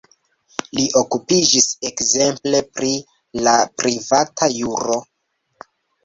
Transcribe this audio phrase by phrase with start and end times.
[0.77, 2.89] Li okupiĝis ekzemple pri
[3.47, 4.97] la privata juro.